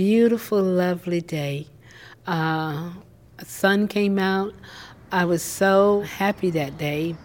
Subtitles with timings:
[0.00, 1.66] beautiful, lovely day.
[2.26, 2.90] Uh,
[3.44, 4.54] sun came out.
[5.12, 7.16] I was so happy that day.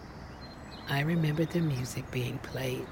[0.89, 2.85] I remember the music being played.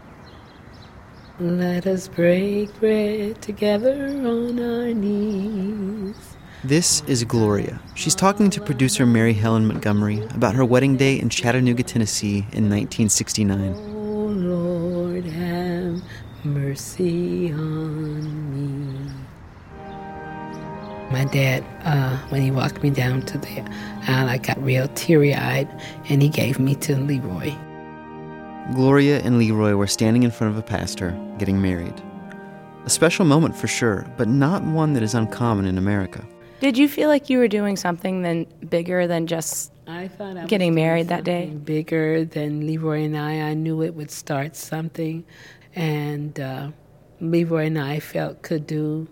[1.38, 6.38] Let us break bread together on our knees.
[6.64, 7.82] This is Gloria.
[7.94, 12.70] She's talking to producer Mary Helen Montgomery about her wedding day in Chattanooga, Tennessee in
[12.70, 13.74] 1969.
[13.76, 16.02] Oh Lord, have
[16.46, 17.73] mercy on
[21.14, 23.62] My dad, uh, when he walked me down to the
[24.08, 25.70] aisle, I got real teary eyed
[26.10, 27.54] and he gave me to Leroy.
[28.74, 31.94] Gloria and Leroy were standing in front of a pastor, getting married.
[32.86, 36.28] A special moment for sure, but not one that is uncommon in America.
[36.62, 40.48] Did you feel like you were doing something then bigger than just I thought I
[40.48, 41.46] Getting was married that day?
[41.46, 43.50] Bigger than Leroy and I.
[43.50, 45.26] I knew it would start something,
[45.76, 46.72] and uh,
[47.22, 49.08] Leroy and I felt could do.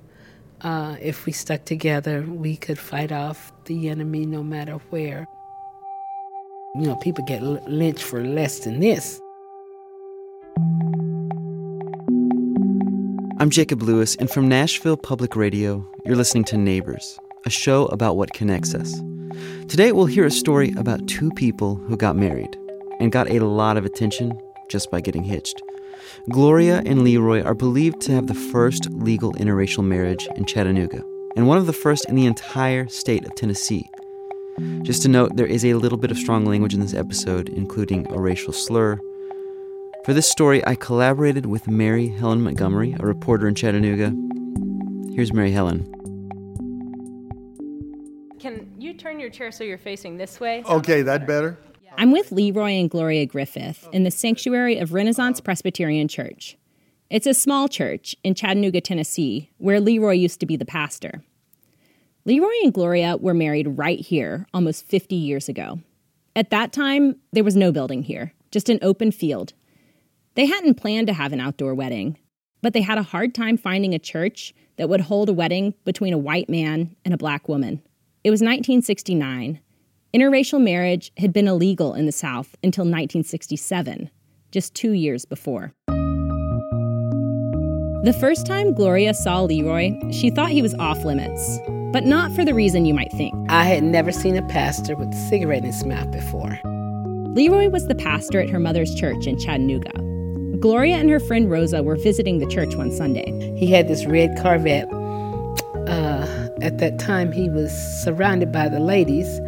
[0.63, 5.27] Uh, if we stuck together, we could fight off the enemy no matter where.
[6.75, 9.19] You know, people get lynched for less than this.
[13.39, 18.15] I'm Jacob Lewis, and from Nashville Public Radio, you're listening to Neighbors, a show about
[18.15, 18.93] what connects us.
[19.67, 22.55] Today, we'll hear a story about two people who got married
[22.99, 25.59] and got a lot of attention just by getting hitched.
[26.29, 31.03] Gloria and Leroy are believed to have the first legal interracial marriage in Chattanooga,
[31.35, 33.89] and one of the first in the entire state of Tennessee.
[34.83, 38.11] Just to note, there is a little bit of strong language in this episode, including
[38.11, 38.99] a racial slur.
[40.05, 44.13] For this story, I collaborated with Mary Helen Montgomery, a reporter in Chattanooga.
[45.15, 45.87] Here's Mary Helen.
[48.39, 50.63] Can you turn your chair so you're facing this way?
[50.67, 51.57] Okay, that better?
[51.97, 56.57] I'm with Leroy and Gloria Griffith in the sanctuary of Renaissance Presbyterian Church.
[57.09, 61.21] It's a small church in Chattanooga, Tennessee, where Leroy used to be the pastor.
[62.23, 65.79] Leroy and Gloria were married right here almost 50 years ago.
[66.35, 69.53] At that time, there was no building here, just an open field.
[70.35, 72.17] They hadn't planned to have an outdoor wedding,
[72.61, 76.13] but they had a hard time finding a church that would hold a wedding between
[76.13, 77.81] a white man and a black woman.
[78.23, 79.59] It was 1969.
[80.13, 84.09] Interracial marriage had been illegal in the South until 1967,
[84.51, 85.73] just two years before.
[88.03, 91.59] The first time Gloria saw Leroy, she thought he was off limits,
[91.93, 93.33] but not for the reason you might think.
[93.49, 96.59] I had never seen a pastor with a cigarette in his mouth before.
[97.33, 99.93] Leroy was the pastor at her mother's church in Chattanooga.
[100.59, 103.31] Gloria and her friend Rosa were visiting the church one Sunday.
[103.57, 104.91] He had this red Corvette.
[105.87, 107.71] Uh, at that time, he was
[108.03, 109.39] surrounded by the ladies.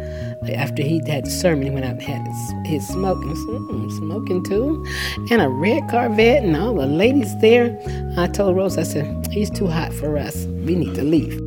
[0.50, 4.44] After he had the sermon, he went out and had his, his smoking, mm, smoking
[4.44, 4.84] too,
[5.30, 7.78] and a red Corvette, and all the ladies there.
[8.16, 10.44] I told Rose, I said, he's too hot for us.
[10.46, 11.38] We need to leave.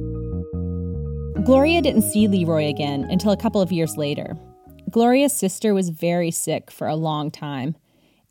[1.46, 4.36] Gloria didn't see Leroy again until a couple of years later.
[4.90, 7.76] Gloria's sister was very sick for a long time,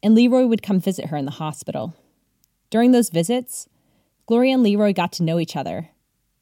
[0.02, 1.94] and Leroy would come visit her in the hospital.
[2.70, 3.68] During those visits,
[4.26, 5.90] Gloria and Leroy got to know each other.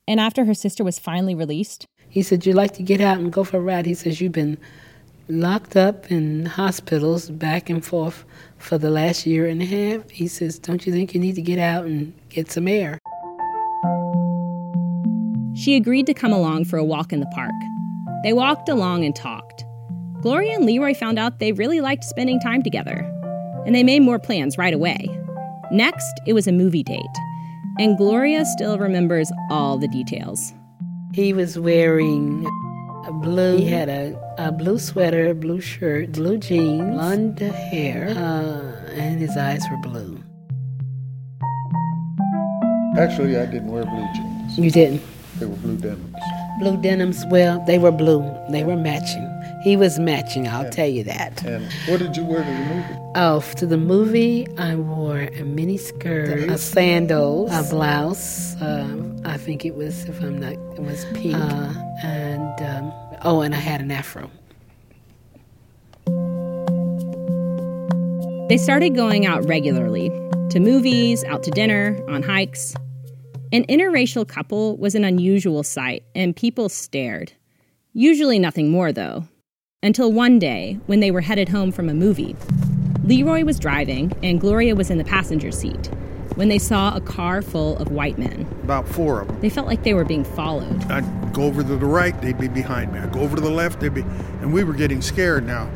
[0.06, 3.32] And after her sister was finally released, He said, You'd like to get out and
[3.32, 3.86] go for a ride?
[3.86, 4.56] He says, You've been
[5.28, 8.24] locked up in hospitals back and forth
[8.56, 10.08] for the last year and a half.
[10.10, 13.00] He says, Don't you think you need to get out and get some air?
[15.56, 17.52] she agreed to come along for a walk in the park.
[18.22, 19.64] They walked along and talked.
[20.20, 22.98] Gloria and Leroy found out they really liked spending time together,
[23.66, 25.08] and they made more plans right away.
[25.72, 27.16] Next, it was a movie date,
[27.78, 30.52] and Gloria still remembers all the details.
[31.14, 32.44] He was wearing
[33.06, 38.90] a blue, he had a, a blue sweater, blue shirt, blue jeans, blonde hair, uh,
[38.94, 40.20] and his eyes were blue.
[42.98, 44.58] Actually, I didn't wear blue jeans.
[44.58, 45.02] You didn't?
[45.38, 46.16] They were blue denims.
[46.58, 48.28] Blue denims, well, they were blue.
[48.50, 49.33] They were matching.
[49.64, 51.42] He was matching, I'll tell you that.
[51.42, 53.12] And what did you wear to the movie?
[53.14, 58.60] Oh, to the movie, I wore a mini skirt, a sandals, a blouse.
[58.60, 61.34] Um, I think it was, if I'm not, it was pink.
[61.34, 61.72] Uh,
[62.02, 64.30] and um, oh, and I had an afro.
[68.50, 70.10] They started going out regularly
[70.50, 72.74] to movies, out to dinner, on hikes.
[73.50, 77.32] An interracial couple was an unusual sight, and people stared.
[77.94, 79.26] Usually nothing more, though.
[79.84, 82.34] Until one day, when they were headed home from a movie,
[83.04, 85.90] Leroy was driving and Gloria was in the passenger seat
[86.36, 88.48] when they saw a car full of white men.
[88.62, 89.38] About four of them.
[89.42, 90.90] They felt like they were being followed.
[90.90, 92.98] I'd go over to the right, they'd be behind me.
[92.98, 94.00] I'd go over to the left, they'd be.
[94.40, 95.68] And we were getting scared now.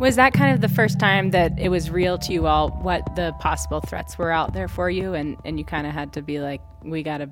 [0.00, 3.14] Was that kind of the first time that it was real to you all what
[3.14, 6.22] the possible threats were out there for you and, and you kind of had to
[6.22, 7.28] be like, we got to.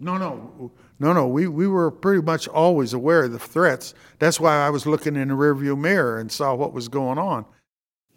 [0.00, 1.26] No, no, no, no.
[1.26, 3.94] We, we were pretty much always aware of the threats.
[4.18, 7.44] That's why I was looking in the rearview mirror and saw what was going on.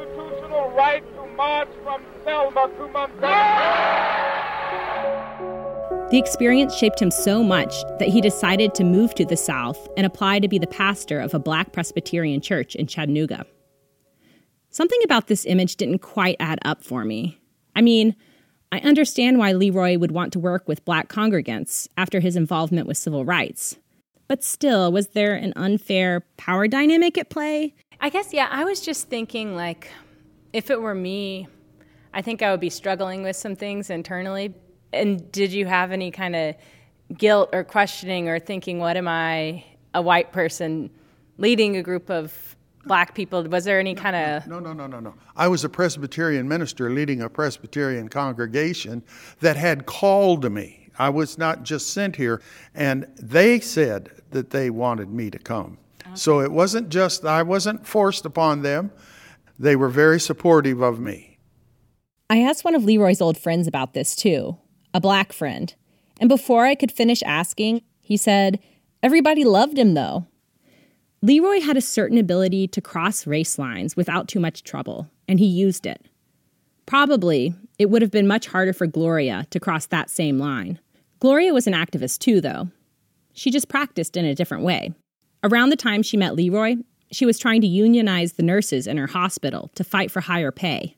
[0.75, 4.34] right to march from Selma to Montgomery.
[6.12, 10.06] The experience shaped him so much that he decided to move to the South and
[10.06, 13.46] apply to be the pastor of a black Presbyterian church in Chattanooga.
[14.70, 17.40] Something about this image didn't quite add up for me.
[17.75, 18.16] I mean,
[18.72, 22.98] I understand why Leroy would want to work with black congregants after his involvement with
[22.98, 23.78] civil rights.
[24.28, 27.75] But still, was there an unfair power dynamic at play?
[28.02, 29.90] I guess, yeah, I was just thinking, like,
[30.53, 31.47] if it were me,
[32.13, 34.53] I think I would be struggling with some things internally.
[34.94, 36.55] And did you have any kind of
[37.17, 39.63] guilt or questioning or thinking, what am I,
[39.95, 40.91] a white person,
[41.38, 42.55] leading a group of
[42.85, 43.44] black people?
[43.45, 44.47] Was there any kind of.
[44.47, 45.15] No, no, no, no, no.
[45.35, 49.01] I was a Presbyterian minister leading a Presbyterian congregation
[49.39, 50.89] that had called me.
[51.00, 52.44] I was not just sent here,
[52.75, 55.79] and they said that they wanted me to come.
[56.05, 56.11] Okay.
[56.13, 58.91] So it wasn't just, I wasn't forced upon them.
[59.57, 61.38] They were very supportive of me.
[62.29, 64.57] I asked one of Leroy's old friends about this too,
[64.94, 65.73] a black friend.
[66.19, 68.59] And before I could finish asking, he said,
[69.01, 70.27] Everybody loved him though.
[71.21, 75.45] Leroy had a certain ability to cross race lines without too much trouble, and he
[75.45, 76.05] used it.
[76.85, 80.79] Probably, it would have been much harder for Gloria to cross that same line.
[81.19, 82.69] Gloria was an activist too, though.
[83.33, 84.91] She just practiced in a different way.
[85.44, 86.75] Around the time she met Leroy,
[87.15, 90.95] she was trying to unionize the nurses in her hospital to fight for higher pay.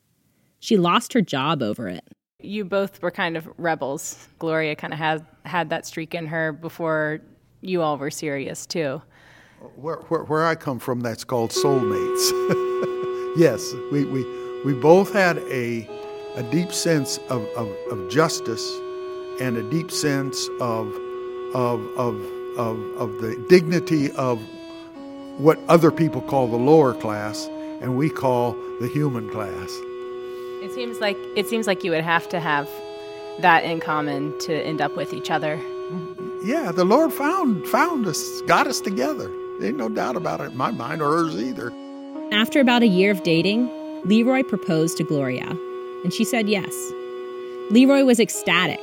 [0.60, 2.04] She lost her job over it.
[2.42, 4.28] You both were kind of rebels.
[4.40, 7.22] Gloria kind of had had that streak in her before
[7.62, 9.02] you all were serious too
[9.76, 12.32] where, where, where I come from, that's called soulmates.
[13.38, 14.26] yes, we, we,
[14.64, 15.88] we both had a,
[16.36, 18.70] a deep sense of, of, of justice
[19.42, 20.88] and a deep sense of,
[21.54, 22.16] of, of,
[22.58, 24.42] of, of the dignity of
[25.38, 27.50] what other people call the lower class
[27.82, 29.80] and we call the human class.
[30.62, 32.70] It seems like it seems like you would have to have
[33.40, 35.60] that in common to end up with each other.
[36.44, 39.30] Yeah, the Lord found found us, got us together.
[39.62, 41.72] Ain't no doubt about it in my mind or hers either.
[42.32, 43.70] After about a year of dating,
[44.04, 45.48] Leroy proposed to Gloria,
[46.04, 46.74] and she said yes.
[47.70, 48.82] Leroy was ecstatic.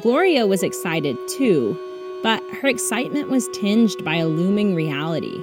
[0.00, 1.76] Gloria was excited too,
[2.22, 5.42] but her excitement was tinged by a looming reality.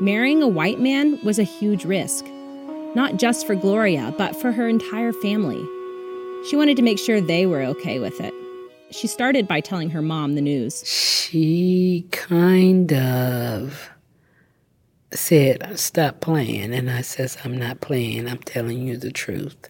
[0.00, 2.24] Marrying a white man was a huge risk,
[2.94, 5.60] not just for Gloria, but for her entire family.
[6.48, 8.32] She wanted to make sure they were okay with it.
[8.92, 10.86] She started by telling her mom the news.
[10.86, 13.90] She kind of
[15.12, 16.72] said, Stop playing.
[16.72, 18.28] And I says, I'm not playing.
[18.28, 19.68] I'm telling you the truth.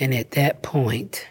[0.00, 1.28] And at that point,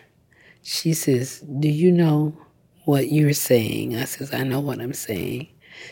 [0.62, 2.38] she says, Do you know
[2.86, 3.98] what you're saying?
[3.98, 5.50] I says, I know what I'm saying.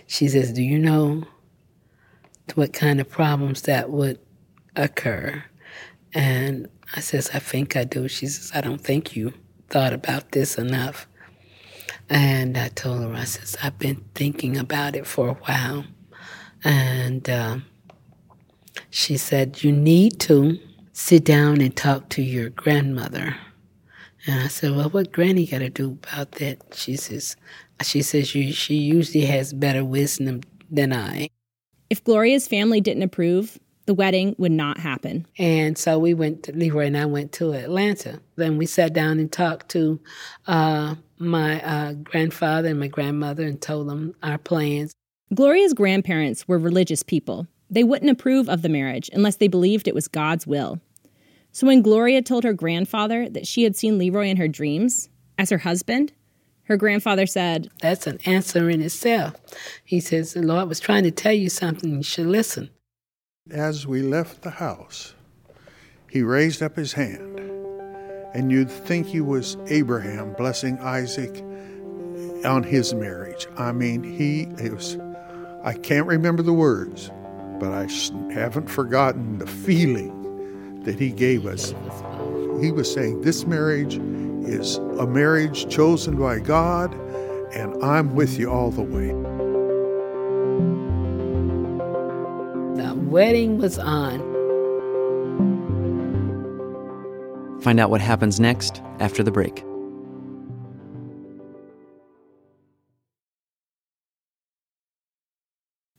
[0.07, 1.25] She says, Do you know
[2.55, 4.19] what kind of problems that would
[4.75, 5.43] occur?
[6.13, 8.07] And I says, I think I do.
[8.07, 9.33] She says, I don't think you
[9.69, 11.07] thought about this enough.
[12.09, 15.83] And I told her, I says, I've been thinking about it for a while.
[16.63, 17.57] And uh,
[18.89, 20.57] she said, You need to
[20.93, 23.35] sit down and talk to your grandmother.
[24.25, 26.73] And I said, Well, what granny got to do about that?
[26.73, 27.35] She says,
[27.83, 31.29] she says she, she usually has better wisdom than I.
[31.89, 35.25] If Gloria's family didn't approve, the wedding would not happen.
[35.37, 38.19] And so we went, to, Leroy and I went to Atlanta.
[38.35, 39.99] Then we sat down and talked to
[40.45, 44.93] uh, my uh, grandfather and my grandmother and told them our plans.
[45.33, 47.47] Gloria's grandparents were religious people.
[47.69, 50.79] They wouldn't approve of the marriage unless they believed it was God's will.
[51.53, 55.49] So when Gloria told her grandfather that she had seen Leroy in her dreams as
[55.49, 56.13] her husband,
[56.67, 59.35] her grandfather said, That's an answer in itself.
[59.83, 62.69] He says, The Lord was trying to tell you something, you should listen.
[63.49, 65.13] As we left the house,
[66.09, 67.39] he raised up his hand,
[68.33, 71.41] and you'd think he was Abraham blessing Isaac
[72.45, 73.47] on his marriage.
[73.57, 74.97] I mean, he it was,
[75.63, 77.11] I can't remember the words,
[77.59, 77.87] but I
[78.33, 81.73] haven't forgotten the feeling that he gave us.
[82.61, 83.99] He was saying, This marriage
[84.47, 86.93] is a marriage chosen by God,
[87.53, 89.07] and I'm with you all the way.
[92.81, 94.19] The wedding was on.
[97.61, 99.63] Find out what happens next after the break.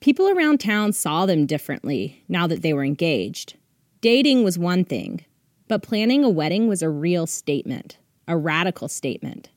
[0.00, 3.56] People around town saw them differently now that they were engaged.
[4.00, 5.24] Dating was one thing,
[5.66, 9.48] but planning a wedding was a real statement, a radical statement.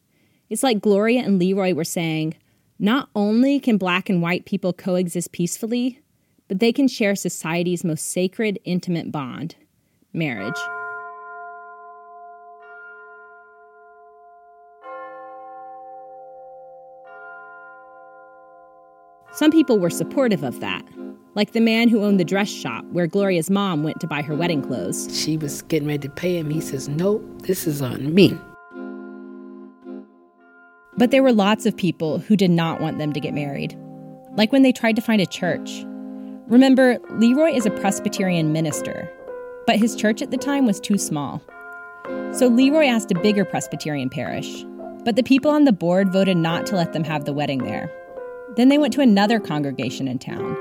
[0.49, 2.35] It's like Gloria and Leroy were saying
[2.79, 5.99] not only can black and white people coexist peacefully,
[6.47, 9.55] but they can share society's most sacred, intimate bond
[10.13, 10.57] marriage.
[19.33, 20.85] Some people were supportive of that,
[21.35, 24.35] like the man who owned the dress shop where Gloria's mom went to buy her
[24.35, 25.07] wedding clothes.
[25.17, 26.49] She was getting ready to pay him.
[26.49, 28.37] He says, Nope, this is on me.
[31.01, 33.75] But there were lots of people who did not want them to get married,
[34.37, 35.83] like when they tried to find a church
[36.51, 39.09] Remember, Leroy is a Presbyterian minister,
[39.65, 41.41] but his church at the time was too small.
[42.33, 44.65] So Leroy asked a bigger Presbyterian parish,
[45.05, 47.89] but the people on the board voted not to let them have the wedding there.
[48.57, 50.55] Then they went to another congregation in town,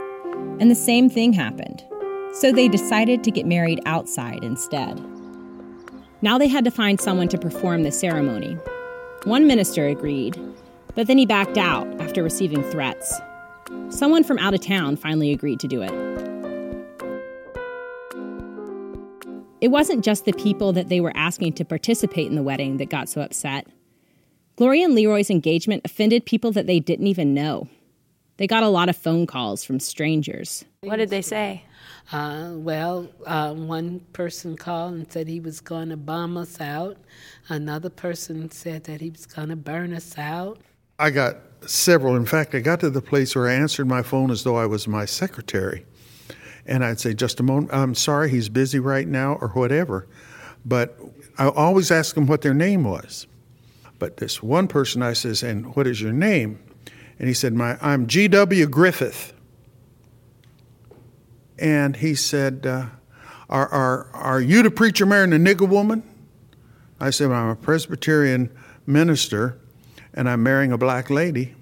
[0.60, 1.84] and the same thing happened.
[2.34, 5.04] So they decided to get married outside instead.
[6.22, 8.56] Now they had to find someone to perform the ceremony.
[9.24, 10.40] One minister agreed,
[10.94, 13.20] but then he backed out after receiving threats.
[13.90, 15.92] Someone from out of town finally agreed to do it.
[19.60, 22.88] It wasn't just the people that they were asking to participate in the wedding that
[22.88, 23.66] got so upset.
[24.56, 27.68] Gloria and Leroy's engagement offended people that they didn't even know.
[28.40, 30.64] They got a lot of phone calls from strangers.
[30.80, 31.62] What did they say?
[32.10, 36.96] Uh, well, uh, one person called and said he was going to bomb us out.
[37.50, 40.58] Another person said that he was going to burn us out.
[40.98, 42.16] I got several.
[42.16, 44.64] In fact, I got to the place where I answered my phone as though I
[44.64, 45.84] was my secretary.
[46.64, 50.06] And I'd say, just a moment, I'm sorry, he's busy right now, or whatever.
[50.64, 50.98] But
[51.36, 53.26] I always ask them what their name was.
[53.98, 56.58] But this one person, I says, and what is your name?
[57.20, 58.66] And he said, my, I'm G.W.
[58.68, 59.34] Griffith.
[61.58, 62.86] And he said, uh,
[63.50, 66.02] are, are, are you the preacher marrying a nigger woman?
[66.98, 68.50] I said, I'm a Presbyterian
[68.86, 69.60] minister
[70.14, 71.54] and I'm marrying a black lady.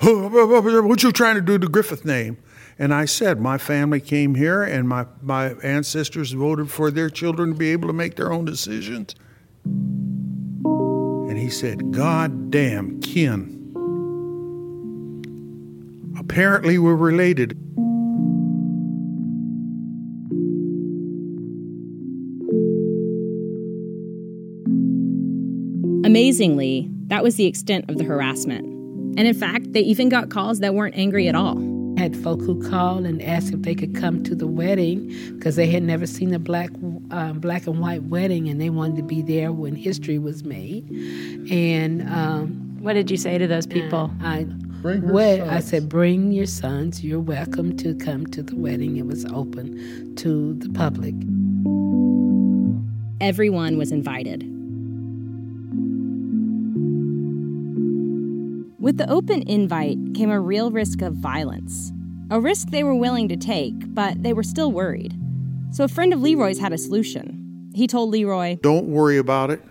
[0.00, 2.38] What you trying to do to Griffith name?
[2.78, 7.50] And I said, my family came here and my, my ancestors voted for their children
[7.50, 9.14] to be able to make their own decisions.
[9.74, 13.55] And he said, God damn, kin.
[16.28, 17.52] Apparently, we're related.
[26.04, 28.66] Amazingly, that was the extent of the harassment.
[29.16, 31.58] And in fact, they even got calls that weren't angry at all.
[31.96, 35.54] I had folk who called and asked if they could come to the wedding because
[35.54, 36.70] they had never seen a black
[37.12, 40.90] uh, black and white wedding and they wanted to be there when history was made.
[41.50, 44.10] And um, what did you say to those people?
[44.22, 44.46] I
[44.82, 47.02] well, I said, bring your sons.
[47.02, 48.96] You're welcome to come to the wedding.
[48.96, 51.14] It was open to the public.
[53.20, 54.42] Everyone was invited.
[58.78, 61.92] With the open invite came a real risk of violence.
[62.30, 65.18] A risk they were willing to take, but they were still worried.
[65.72, 67.70] So a friend of Leroy's had a solution.
[67.74, 69.62] He told Leroy, Don't worry about it.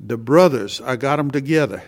[0.00, 1.82] The brothers, I got them together.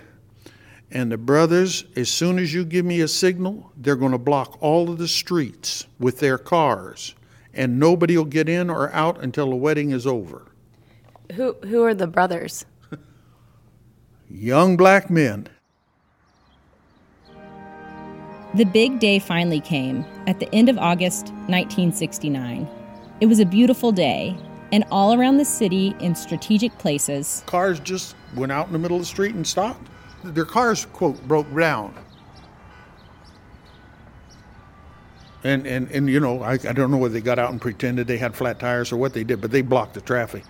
[0.91, 4.59] And the brothers, as soon as you give me a signal, they're going to block
[4.61, 7.15] all of the streets with their cars.
[7.55, 10.47] And nobody will get in or out until the wedding is over.
[11.33, 12.65] Who, who are the brothers?
[14.31, 15.49] Young black men
[18.55, 22.69] The big day finally came at the end of August 1969.
[23.21, 24.37] It was a beautiful day,
[24.73, 28.97] and all around the city in strategic places, Cars just went out in the middle
[28.97, 29.90] of the street and stopped.
[30.23, 31.95] Their cars, quote, broke down.
[35.43, 38.07] And, and, and you know, I, I don't know whether they got out and pretended
[38.07, 40.45] they had flat tires or what they did, but they blocked the traffic.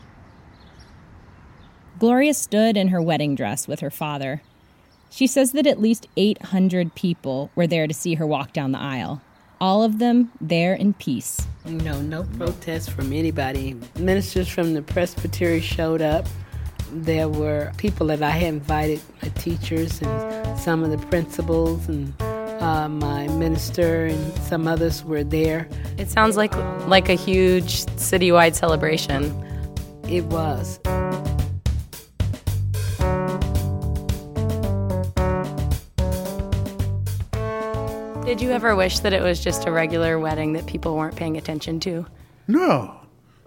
[1.99, 4.43] Gloria stood in her wedding dress with her father.
[5.11, 8.79] She says that at least 800 people were there to see her walk down the
[8.79, 9.21] aisle,
[9.61, 11.47] all of them there in peace.
[11.67, 13.77] You know, no protest from anybody.
[13.97, 16.27] Ministers from the Presbytery showed up.
[16.93, 22.13] There were people that I had invited, my teachers and some of the principals and
[22.21, 25.69] uh, my minister and some others were there.
[25.99, 26.55] It sounds like
[26.89, 29.23] like a huge citywide celebration.
[30.09, 30.81] It was.
[38.25, 41.37] Did you ever wish that it was just a regular wedding that people weren't paying
[41.37, 42.07] attention to?
[42.47, 42.95] No,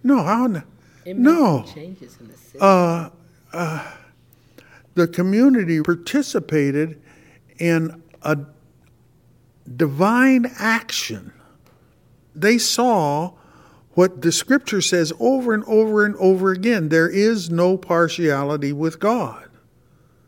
[0.04, 0.64] no, I don't,
[1.06, 1.64] It no.
[1.74, 2.60] changes in the city.
[3.54, 7.02] The community participated
[7.58, 8.38] in a
[9.76, 11.34] divine action.
[12.36, 13.34] They saw
[13.92, 19.00] what the scripture says over and over and over again there is no partiality with
[19.00, 19.50] God.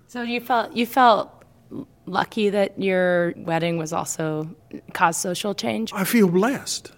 [0.08, 1.32] So you felt you felt
[2.06, 4.56] lucky that your wedding was also
[4.94, 5.92] caused social change.
[5.94, 6.92] I feel blessed.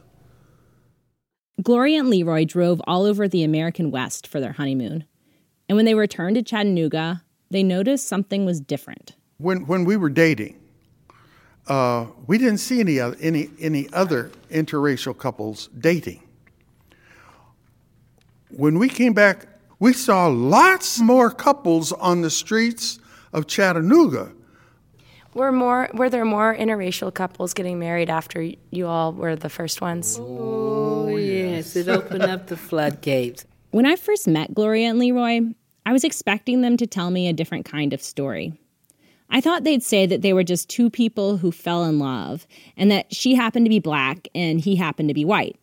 [1.64, 5.06] Gloria and Leroy drove all over the American West for their honeymoon.
[5.70, 9.16] And when they returned to Chattanooga, they noticed something was different.
[9.38, 10.60] When, when we were dating,
[11.68, 16.24] uh, we didn't see any, other, any, any other interracial couples dating.
[18.50, 19.48] When we came back,
[19.80, 23.00] we saw lots more couples on the streets
[23.34, 24.32] of Chattanooga.
[25.34, 29.82] Were more were there more interracial couples getting married after you all were the first
[29.82, 30.18] ones?
[30.20, 33.46] oh, yes, it opened up the floodgates.
[33.72, 35.42] When I first met Gloria and Leroy,
[35.86, 38.54] I was expecting them to tell me a different kind of story.
[39.30, 42.90] I thought they'd say that they were just two people who fell in love and
[42.92, 45.58] that she happened to be black and he happened to be white.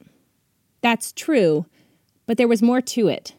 [0.83, 1.65] That's true,
[2.27, 3.35] but there was more to it.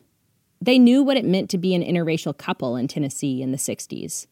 [0.60, 4.26] They knew what it meant to be an interracial couple in Tennessee in the 60s.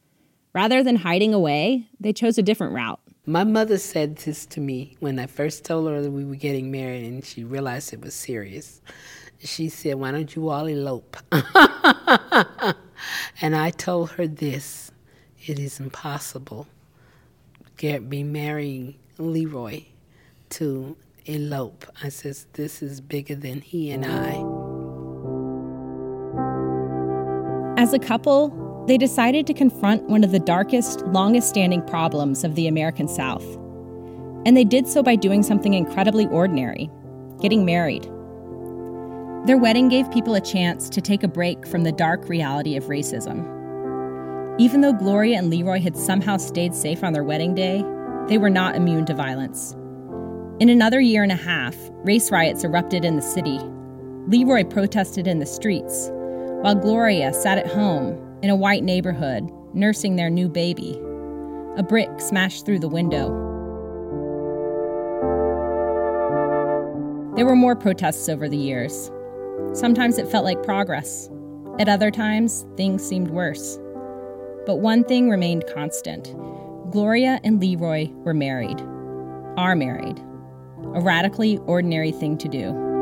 [0.55, 2.99] Rather than hiding away, they chose a different route.
[3.25, 6.71] My mother said this to me when I first told her that we were getting
[6.71, 8.81] married and she realized it was serious.
[9.43, 11.17] She said, Why don't you all elope?
[13.41, 14.91] and I told her this
[15.45, 16.67] it is impossible
[17.77, 19.83] to be marrying Leroy
[20.51, 21.85] to elope.
[22.01, 24.43] I says, This is bigger than he and I.
[27.81, 32.55] As a couple, they decided to confront one of the darkest, longest standing problems of
[32.55, 33.43] the American South.
[34.45, 36.89] And they did so by doing something incredibly ordinary
[37.41, 38.09] getting married.
[39.45, 42.85] Their wedding gave people a chance to take a break from the dark reality of
[42.85, 43.49] racism.
[44.57, 47.83] Even though Gloria and Leroy had somehow stayed safe on their wedding day,
[48.29, 49.75] they were not immune to violence.
[50.61, 51.75] In another year and a half,
[52.05, 53.59] race riots erupted in the city.
[54.27, 56.09] Leroy protested in the streets,
[56.61, 60.97] while Gloria sat at home in a white neighborhood nursing their new baby.
[61.75, 63.27] A brick smashed through the window.
[67.35, 69.11] There were more protests over the years.
[69.73, 71.29] Sometimes it felt like progress.
[71.79, 73.79] At other times, things seemed worse.
[74.65, 76.35] But one thing remained constant
[76.91, 78.79] Gloria and Leroy were married,
[79.57, 80.19] are married.
[80.93, 82.92] A radically ordinary thing to do.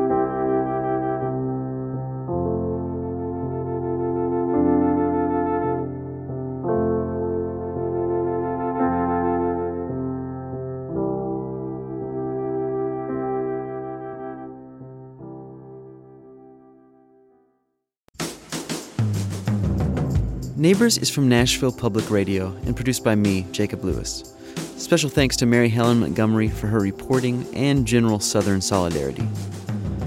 [20.62, 24.32] Neighbors is from Nashville Public Radio and produced by me, Jacob Lewis.
[24.76, 29.26] Special thanks to Mary Helen Montgomery for her reporting and general Southern solidarity.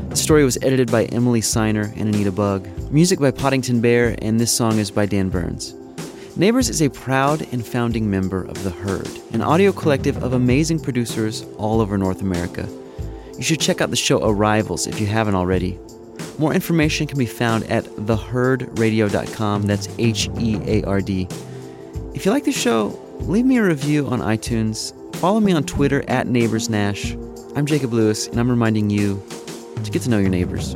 [0.08, 2.70] The story was edited by Emily Siner and Anita Bugg.
[2.89, 5.76] Music by Poddington Bear, and this song is by Dan Burns.
[6.38, 10.80] Neighbors is a proud and founding member of The Heard, an audio collective of amazing
[10.80, 12.65] producers all over North America.
[13.36, 15.78] You should check out the show Arrivals if you haven't already.
[16.38, 19.63] More information can be found at theheardradio.com.
[19.63, 21.28] That's H E A R D.
[22.13, 24.93] If you like the show, leave me a review on iTunes.
[25.17, 27.58] Follow me on Twitter at NeighborsNash.
[27.58, 29.24] I'm Jacob Lewis, and I'm reminding you
[29.84, 30.76] to get to know your neighbors.